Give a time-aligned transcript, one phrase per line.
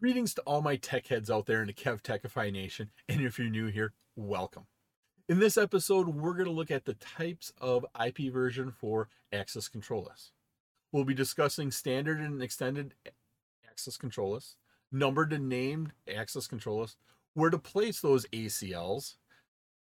[0.00, 3.50] Greetings to all my tech heads out there in the KevTechify Nation, and if you're
[3.50, 4.66] new here, welcome.
[5.28, 9.66] In this episode, we're going to look at the types of IP version 4 access
[9.66, 10.30] control lists.
[10.92, 12.94] We'll be discussing standard and extended
[13.68, 14.54] access control lists,
[14.92, 16.96] numbered and named access control lists,
[17.34, 19.16] where to place those ACLs,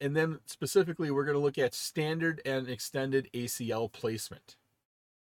[0.02, 4.56] and then specifically, we're going to look at standard and extended ACL placement.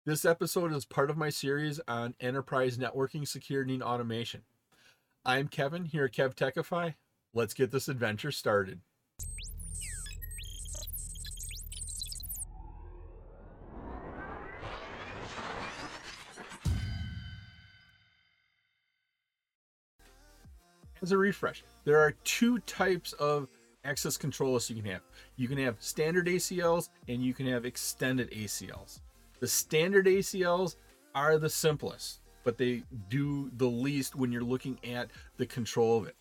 [0.06, 4.42] This episode is part of my series on enterprise networking, security, and automation.
[5.24, 6.96] I'm Kevin here at KevTechify.
[7.36, 8.80] Let's get this adventure started.
[21.04, 23.48] As a refresh, there are two types of
[23.84, 25.02] access control lists you can have.
[25.36, 29.02] You can have standard ACLs and you can have extended ACLs.
[29.40, 30.78] The standard ACLs
[31.14, 36.08] are the simplest but they do the least when you're looking at the control of
[36.08, 36.16] it.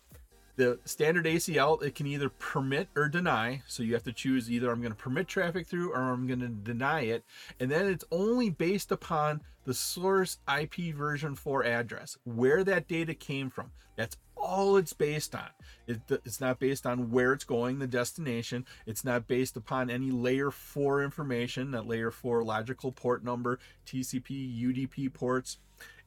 [0.57, 3.63] The standard ACL, it can either permit or deny.
[3.67, 6.41] So you have to choose either I'm going to permit traffic through or I'm going
[6.41, 7.23] to deny it.
[7.59, 13.13] And then it's only based upon the source IP version 4 address, where that data
[13.13, 13.71] came from.
[13.95, 15.49] That's all it's based on.
[15.87, 18.65] It, it's not based on where it's going, the destination.
[18.85, 24.61] It's not based upon any layer 4 information, that layer 4 logical port number, TCP,
[24.61, 25.57] UDP ports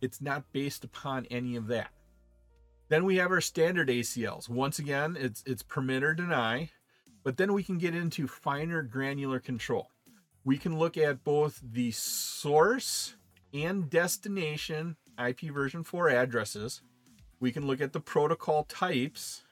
[0.00, 1.91] it's not based upon any of that.
[2.89, 4.48] Then we have our standard ACLs.
[4.48, 6.70] Once again, it's it's permit or deny,
[7.22, 9.89] but then we can get into finer granular control.
[10.44, 13.14] We can look at both the source
[13.55, 16.83] and destination IP version 4 addresses.
[17.41, 19.42] We can look at the protocol types.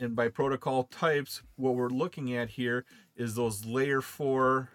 [0.00, 2.84] And by protocol types, what we're looking at here
[3.16, 4.70] is those layer 4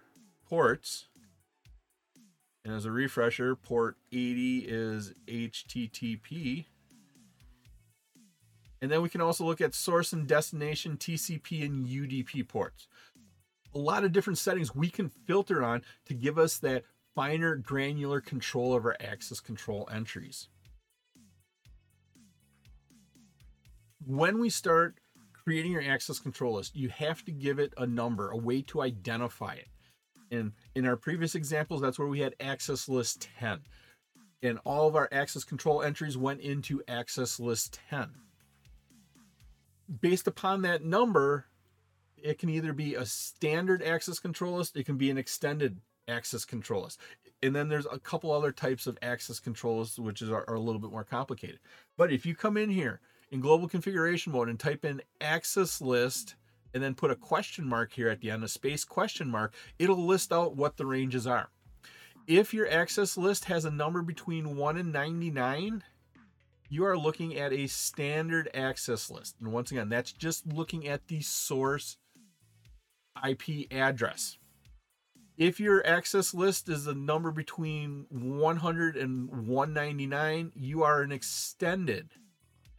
[0.48, 1.08] ports
[2.66, 6.66] and as a refresher, port 80 is HTTP.
[8.82, 12.88] And then we can also look at source and destination TCP and UDP ports.
[13.76, 16.84] A lot of different settings we can filter on to give us that
[17.16, 20.48] finer granular control of our access control entries.
[24.06, 25.00] When we start
[25.34, 28.82] creating your access control list, you have to give it a number, a way to
[28.82, 29.68] identify it.
[30.34, 33.60] And in our previous examples, that's where we had access list 10.
[34.42, 38.10] And all of our access control entries went into access list 10.
[40.02, 41.46] Based upon that number,
[42.18, 46.46] it can either be a standard access control list, it can be an extended access
[46.46, 47.00] control list.
[47.44, 50.56] And then there's a couple other types of access control lists, which is, are, are
[50.56, 51.60] a little bit more complicated.
[51.96, 56.36] But if you come in here in global configuration mode and type in access list
[56.74, 60.06] and then put a question mark here at the end, a space question mark, it'll
[60.06, 61.50] list out what the ranges are.
[62.28, 65.84] If your access list has a number between 1 and 99,
[66.70, 69.36] you are looking at a standard access list.
[69.40, 71.98] And once again, that's just looking at the source
[73.28, 74.38] IP address.
[75.38, 82.10] If your access list is a number between 100 and 199, you are an extended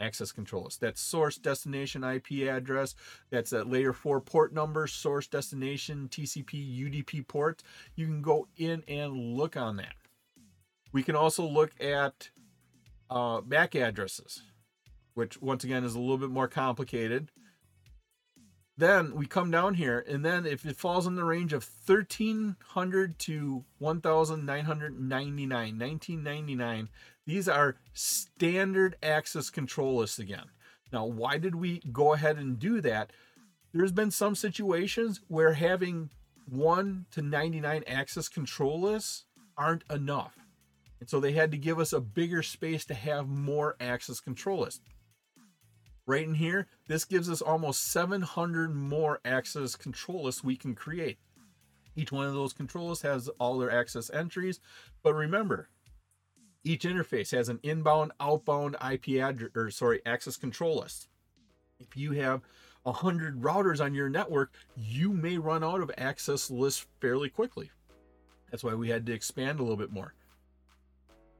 [0.00, 0.78] access controls.
[0.80, 2.94] That's source, destination, IP address.
[3.30, 7.62] That's that layer four port number, source, destination, TCP, UDP port.
[7.94, 9.94] You can go in and look on that.
[10.92, 12.30] We can also look at
[13.10, 14.42] uh, MAC addresses,
[15.14, 17.30] which once again is a little bit more complicated.
[18.76, 23.18] Then we come down here, and then if it falls in the range of 1300
[23.20, 26.88] to 1999, 1999,
[27.24, 30.46] these are standard access control lists again.
[30.92, 33.12] Now, why did we go ahead and do that?
[33.72, 36.10] There's been some situations where having
[36.48, 39.24] 1 to 99 access control lists
[39.56, 40.36] aren't enough.
[41.00, 44.60] And so they had to give us a bigger space to have more access control
[44.60, 44.80] lists.
[46.06, 51.18] Right in here, this gives us almost 700 more access control lists we can create.
[51.96, 54.60] Each one of those control lists has all their access entries.
[55.02, 55.70] But remember,
[56.62, 61.08] each interface has an inbound, outbound IP address, or sorry, access control list.
[61.78, 62.42] If you have
[62.82, 67.70] 100 routers on your network, you may run out of access lists fairly quickly.
[68.50, 70.14] That's why we had to expand a little bit more.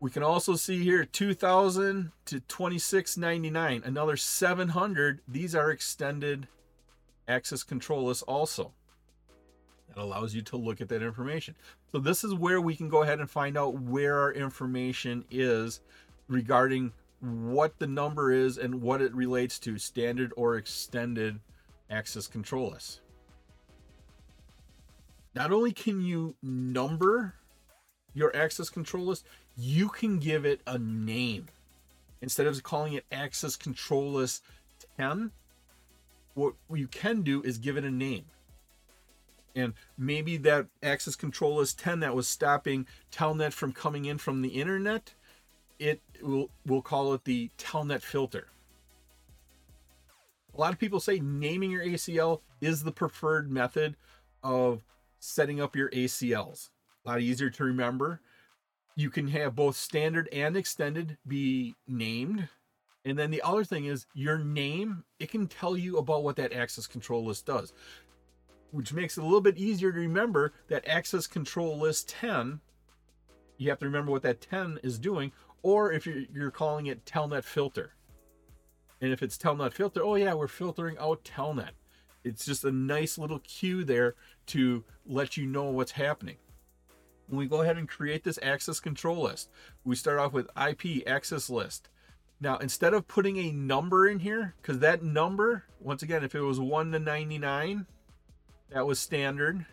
[0.05, 5.23] We can also see here 2000 to 2699, another 700.
[5.27, 6.47] These are extended
[7.27, 8.73] access control lists also.
[9.89, 11.55] That allows you to look at that information.
[11.91, 15.81] So this is where we can go ahead and find out where our information is
[16.29, 21.41] regarding what the number is and what it relates to standard or extended
[21.89, 23.01] access control lists.
[25.35, 27.37] Not only can you number
[28.13, 31.47] your access control list, you can give it a name.
[32.21, 34.43] instead of calling it access control list
[34.97, 35.31] 10,
[36.35, 38.25] what you can do is give it a name.
[39.55, 44.43] And maybe that access control list 10 that was stopping Telnet from coming in from
[44.43, 45.15] the internet,
[45.79, 48.49] it will we'll call it the Telnet filter.
[50.55, 53.97] A lot of people say naming your ACL is the preferred method
[54.43, 54.83] of
[55.19, 56.71] setting up your ACLs.
[57.05, 58.21] A lot easier to remember.
[58.97, 62.49] You can have both standard and extended be named.
[63.05, 66.53] And then the other thing is your name, it can tell you about what that
[66.53, 67.73] access control list does,
[68.71, 72.61] which makes it a little bit easier to remember that access control list 10.
[73.59, 75.33] You have to remember what that 10 is doing,
[75.63, 77.95] or if you're, you're calling it telnet filter.
[79.01, 81.73] And if it's telnet filter, oh yeah, we're filtering out telnet.
[82.23, 84.15] It's just a nice little cue there
[84.47, 86.37] to let you know what's happening.
[87.29, 89.51] When we go ahead and create this access control list,
[89.85, 91.89] we start off with IP access list.
[92.41, 96.41] Now, instead of putting a number in here, because that number, once again, if it
[96.41, 97.87] was 1 to 99,
[98.71, 99.65] that was standard.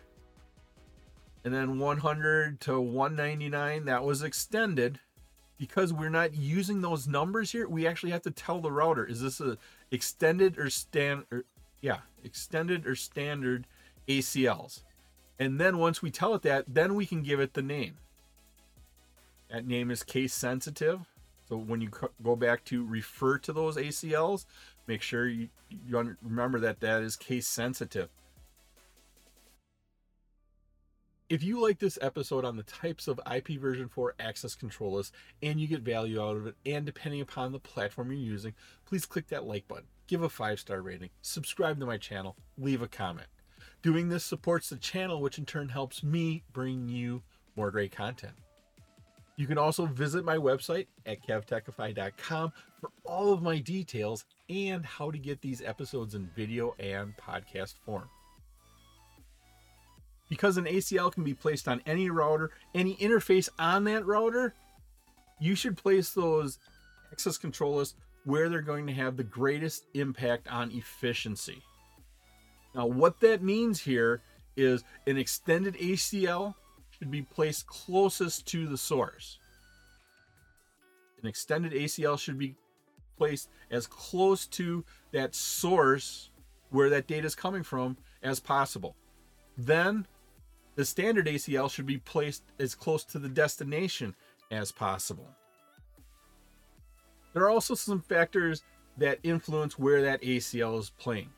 [1.44, 4.98] And then 100 to 199, that was extended.
[5.58, 9.20] Because we're not using those numbers here, we actually have to tell the router, is
[9.20, 9.58] this a
[9.90, 11.44] extended or standard?
[11.80, 13.66] Yeah, extended or standard
[14.08, 14.82] ACLs.
[15.38, 17.94] And then once we tell it that, then we can give it the name.
[19.50, 21.00] That name is case sensitive.
[21.48, 21.90] So when you
[22.22, 24.46] go back to refer to those ACLs,
[24.86, 28.08] make sure you, you remember that that is case sensitive.
[31.28, 35.12] If you like this episode on the types of IP version 4 access controllers
[35.42, 39.06] and you get value out of it, and depending upon the platform you're using, please
[39.06, 42.88] click that like button, give a five star rating, subscribe to my channel, leave a
[42.88, 43.28] comment.
[43.82, 47.20] Doing this supports the channel, which in turn helps me bring you
[47.56, 48.34] more great content.
[49.36, 55.10] You can also visit my website at kevtechify.com for all of my details and how
[55.10, 58.08] to get these episodes in video and podcast form.
[60.28, 64.54] Because an ACL can be placed on any router, any interface on that router,
[65.40, 66.58] you should place those
[67.10, 71.62] access controllers where they're going to have the greatest impact on efficiency.
[72.74, 74.22] Now, what that means here
[74.56, 76.54] is an extended ACL
[76.90, 79.38] should be placed closest to the source.
[81.20, 82.56] An extended ACL should be
[83.16, 86.30] placed as close to that source
[86.70, 88.96] where that data is coming from as possible.
[89.56, 90.06] Then
[90.74, 94.14] the standard ACL should be placed as close to the destination
[94.50, 95.28] as possible.
[97.32, 98.62] There are also some factors
[98.98, 101.30] that influence where that ACL is playing.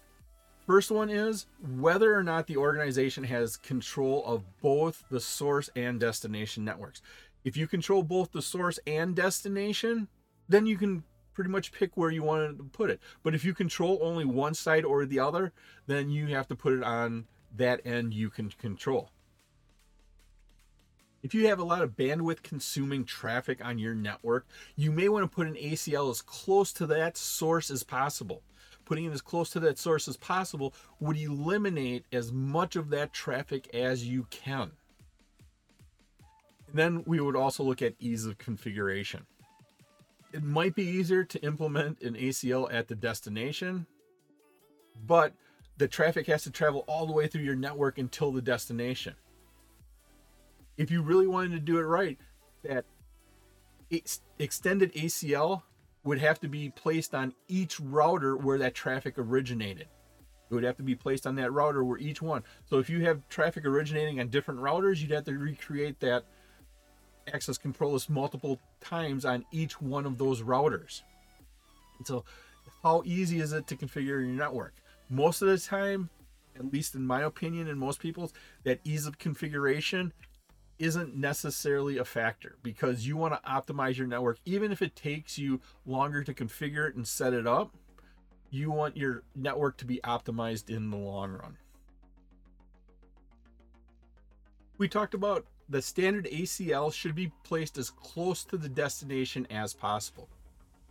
[0.66, 6.00] First one is whether or not the organization has control of both the source and
[6.00, 7.02] destination networks.
[7.44, 10.08] If you control both the source and destination,
[10.48, 13.00] then you can pretty much pick where you want to put it.
[13.22, 15.52] But if you control only one side or the other,
[15.86, 19.10] then you have to put it on that end you can control.
[21.22, 24.46] If you have a lot of bandwidth consuming traffic on your network,
[24.76, 28.42] you may want to put an ACL as close to that source as possible
[28.84, 33.12] putting it as close to that source as possible would eliminate as much of that
[33.12, 34.70] traffic as you can.
[36.68, 39.26] And then we would also look at ease of configuration.
[40.32, 43.86] It might be easier to implement an ACL at the destination,
[45.06, 45.32] but
[45.76, 49.14] the traffic has to travel all the way through your network until the destination.
[50.76, 52.18] If you really wanted to do it right,
[52.64, 52.84] that
[54.38, 55.62] extended ACL
[56.04, 59.88] would have to be placed on each router where that traffic originated.
[60.50, 62.44] It would have to be placed on that router where each one.
[62.68, 66.24] So if you have traffic originating on different routers, you'd have to recreate that
[67.32, 71.02] access control list multiple times on each one of those routers.
[71.98, 72.24] And so
[72.82, 74.74] how easy is it to configure your network?
[75.08, 76.10] Most of the time,
[76.56, 78.34] at least in my opinion and most people's,
[78.64, 80.12] that ease of configuration
[80.78, 84.38] isn't necessarily a factor because you want to optimize your network.
[84.44, 87.74] Even if it takes you longer to configure it and set it up
[88.54, 91.56] you want your network to be optimized in the long run.
[94.78, 99.74] We talked about the standard ACL should be placed as close to the destination as
[99.74, 100.28] possible.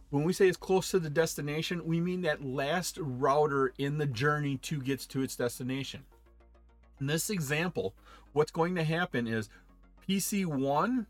[0.10, 4.08] When we say as close to the destination we mean that last router in the
[4.08, 6.04] journey to gets to its destination.
[7.00, 7.94] In this example
[8.34, 9.50] what's going to happen is
[10.08, 11.06] PC1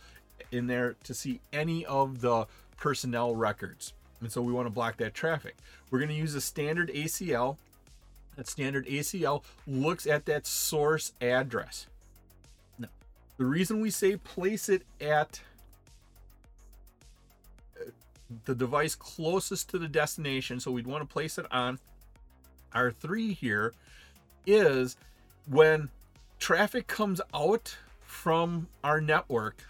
[0.52, 2.48] in there to see any of the
[2.78, 3.94] personnel records.
[4.22, 5.56] And so we want to block that traffic.
[5.92, 7.58] We're going to use a standard ACL.
[8.36, 11.88] That standard ACL looks at that source address.
[12.78, 12.90] Now,
[13.38, 15.42] the reason we say place it at
[18.46, 21.80] the device closest to the destination, so we'd want to place it on
[22.74, 23.74] R3 here,
[24.46, 24.98] is
[25.50, 25.90] when
[26.40, 29.64] traffic comes out from our network,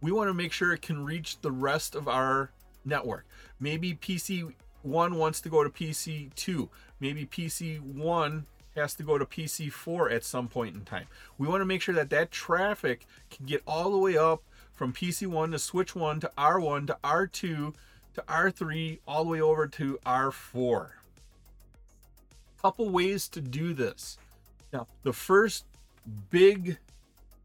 [0.00, 2.50] we want to make sure it can reach the rest of our
[2.84, 3.26] network.
[3.58, 4.52] Maybe PC1
[4.84, 6.68] wants to go to PC2.
[7.00, 8.44] Maybe PC1
[8.76, 11.06] has to go to PC4 at some point in time.
[11.38, 14.42] We want to make sure that that traffic can get all the way up
[14.80, 17.74] from PC1 to switch 1 to R1 to R2
[18.14, 20.88] to R3 all the way over to R4.
[22.62, 24.16] Couple ways to do this.
[24.72, 25.66] Now, the first
[26.30, 26.78] big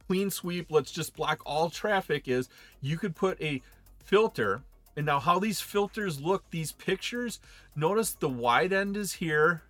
[0.07, 2.47] clean sweep, let's just block all traffic is
[2.79, 3.61] you could put a
[4.05, 4.61] filter
[4.95, 7.41] and now how these filters look, these pictures,
[7.75, 9.63] notice the wide end is here,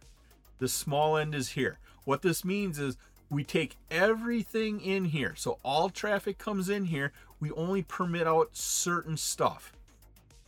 [0.59, 1.79] the small end is here.
[2.03, 2.95] What this means is
[3.29, 5.33] we take everything in here.
[5.35, 7.11] So all traffic comes in here.
[7.45, 9.71] We only permit out certain stuff.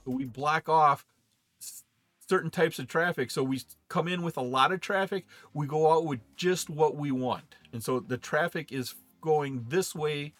[0.05, 1.05] we block off
[2.27, 3.29] certain types of traffic.
[3.29, 5.27] So we come in with a lot of traffic.
[5.53, 7.53] We go out with just what we want.
[7.71, 10.33] And so the traffic is going this way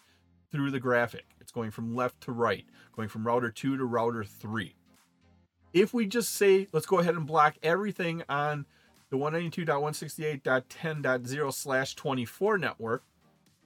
[0.50, 1.26] through the graphic.
[1.40, 2.64] It's going from left to right,
[2.96, 4.74] going from router 2 to router 3.
[5.72, 8.66] If we just say, let's go ahead and block everything on
[9.10, 13.04] the 192.168.10.0 slash 24 network,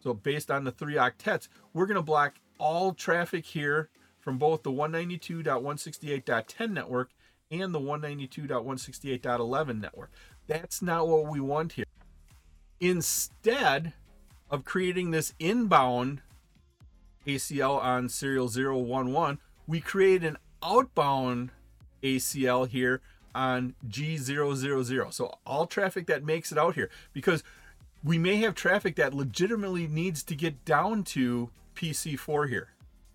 [0.02, 3.90] so based on the three octets, we're going to block all traffic here
[4.20, 7.10] from both the 192.168.10 network
[7.50, 10.12] and the 192.168.11 network.
[10.46, 11.86] That's not what we want here.
[12.80, 13.94] Instead
[14.48, 16.22] of creating this inbound
[17.26, 21.50] ACL on serial 011, we create an outbound
[22.02, 23.00] ACL here
[23.34, 25.12] on G000.
[25.12, 27.42] So all traffic that makes it out here, because
[28.04, 32.70] we may have traffic that legitimately needs to get down to PC4 here,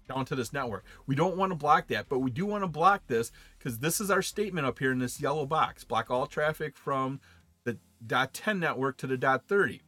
[0.08, 0.86] down to this network.
[1.06, 4.00] We don't want to block that, but we do want to block this because this
[4.00, 5.84] is our statement up here in this yellow box.
[5.84, 7.20] Block all traffic from
[7.64, 9.82] the dot 10 network to the dot 30.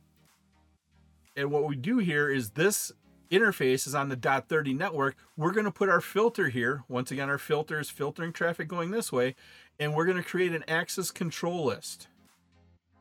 [1.36, 2.92] And what we do here is this
[3.32, 6.84] interface is on the dot 30 network, we're going to put our filter here.
[6.88, 9.36] Once again, our filter is filtering traffic going this way,
[9.80, 12.08] and we're going to create an access control list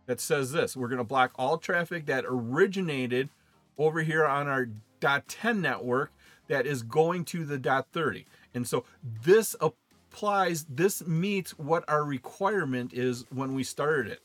[0.07, 0.77] that says this.
[0.77, 3.29] We're going to block all traffic that originated
[3.77, 4.69] over here on our
[5.01, 6.13] 10 network
[6.49, 8.27] that is going to the dot 30.
[8.55, 8.85] And so
[9.23, 14.21] this applies, this meets what our requirement is when we started it.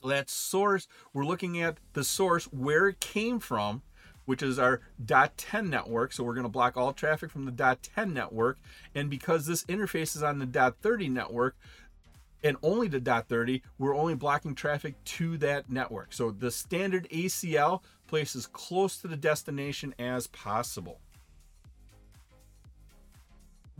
[0.00, 3.82] So that source, we're looking at the source, where it came from,
[4.26, 6.12] which is our .10 network.
[6.12, 8.58] So we're going to block all traffic from the .10 network.
[8.94, 11.56] And because this interface is on the .30 network,
[12.42, 16.12] and only the .30, we're only blocking traffic to that network.
[16.12, 21.00] So the standard ACL places close to the destination as possible.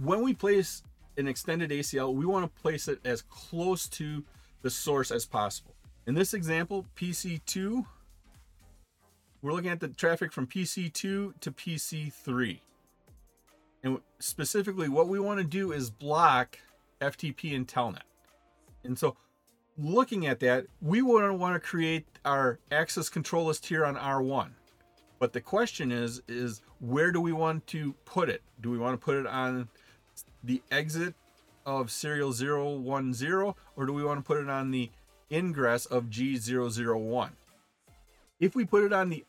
[0.03, 0.83] When we place
[1.17, 4.25] an extended ACL, we want to place it as close to
[4.63, 5.75] the source as possible.
[6.07, 7.85] In this example, PC2
[9.47, 10.93] we're looking at the traffic from PC2
[11.41, 12.59] to PC3.
[13.85, 16.59] And specifically, what we want to do is block
[17.01, 18.03] FTP and Telnet.
[18.87, 19.17] And so,
[19.77, 23.97] looking at that, we want to want to create our access control list here on
[23.97, 24.51] R1.
[25.19, 28.43] But the question is, is where do we want to put it?
[28.61, 29.69] Do we want to put it on
[30.45, 31.15] the exit
[31.65, 34.91] of serial 010 or do we want to put it on the
[35.33, 37.31] ingress of G001?
[38.39, 39.25] If we put it on the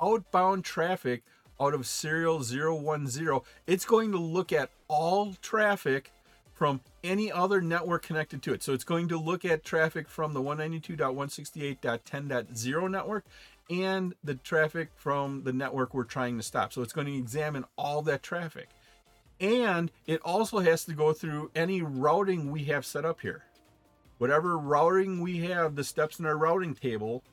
[0.00, 1.22] outbound traffic
[1.60, 6.12] out of serial 010, it's going to look at all traffic
[6.54, 8.62] from any other network connected to it.
[8.62, 13.26] So it's going to look at traffic from the 192.168.10.0 network
[13.70, 16.72] and the traffic from the network we're trying to stop.
[16.72, 18.68] So it's going to examine all that traffic.
[19.40, 23.42] And it also has to go through any routing we have set up here.
[24.18, 27.24] Whatever routing we have, the steps in our routing table,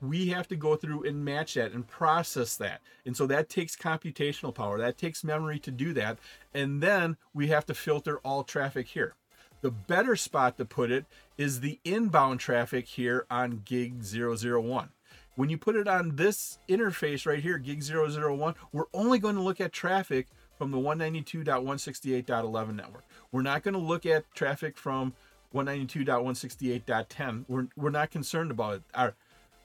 [0.00, 2.80] we have to go through and match that and process that.
[3.04, 4.78] And so that takes computational power.
[4.78, 6.18] That takes memory to do that.
[6.54, 9.14] And then we have to filter all traffic here.
[9.60, 11.04] The better spot to put it
[11.36, 14.88] is the inbound traffic here on gig 001.
[15.36, 19.42] When you put it on this interface right here, gig 001, we're only going to
[19.42, 23.04] look at traffic from the 192.168.11 network.
[23.32, 25.14] We're not going to look at traffic from
[25.54, 27.44] 192.168.10.
[27.48, 28.82] We're, we're not concerned about it.
[28.94, 29.14] Our,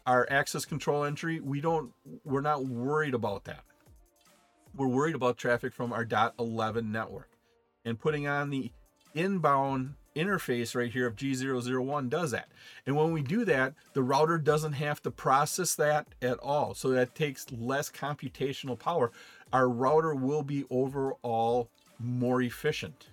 [0.05, 1.91] our access control entry, we don't,
[2.23, 3.63] we're not worried about that.
[4.75, 7.29] We're worried about traffic from our .11 network.
[7.85, 8.71] And putting on the
[9.13, 12.49] inbound interface right here of G001 does that.
[12.85, 16.73] And when we do that, the router doesn't have to process that at all.
[16.73, 19.11] So that takes less computational power.
[19.51, 21.69] Our router will be overall
[21.99, 23.07] more efficient.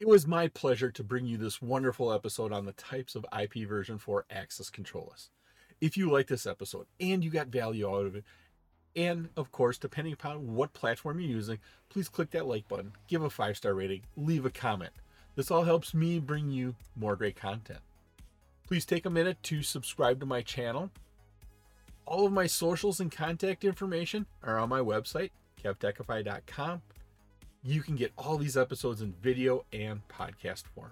[0.00, 3.66] It was my pleasure to bring you this wonderful episode on the types of IP
[3.68, 5.30] version 4 access controllers.
[5.80, 8.24] If you like this episode and you got value out of it,
[8.96, 11.58] and of course, depending upon what platform you're using,
[11.90, 14.92] please click that like button, give a five star rating, leave a comment.
[15.36, 17.80] This all helps me bring you more great content.
[18.66, 20.90] Please take a minute to subscribe to my channel.
[22.04, 25.30] All of my socials and contact information are on my website,
[25.62, 26.82] kevtechify.com.
[27.66, 30.90] You can get all these episodes in video and podcast form.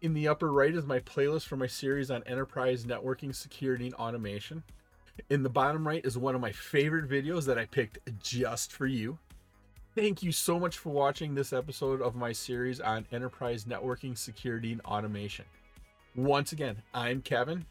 [0.00, 3.94] In the upper right is my playlist for my series on enterprise networking, security, and
[3.96, 4.62] automation.
[5.28, 8.86] In the bottom right is one of my favorite videos that I picked just for
[8.86, 9.18] you.
[9.94, 14.72] Thank you so much for watching this episode of my series on enterprise networking, security,
[14.72, 15.44] and automation.
[16.14, 17.66] Once again, I'm Kevin.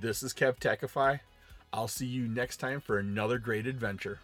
[0.00, 1.18] This is KevTechify.
[1.72, 4.20] I'll see you next time for another great adventure.